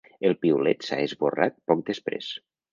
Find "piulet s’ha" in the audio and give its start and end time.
0.45-0.99